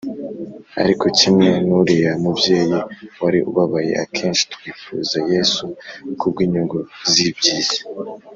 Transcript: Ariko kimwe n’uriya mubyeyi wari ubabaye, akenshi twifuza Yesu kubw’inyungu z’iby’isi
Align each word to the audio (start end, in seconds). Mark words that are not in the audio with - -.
Ariko 0.81 1.05
kimwe 1.17 1.49
n’uriya 1.67 2.11
mubyeyi 2.23 2.77
wari 3.21 3.39
ubabaye, 3.49 3.91
akenshi 4.03 4.43
twifuza 4.53 5.17
Yesu 5.33 5.63
kubw’inyungu 6.19 6.77
z’iby’isi 7.11 7.79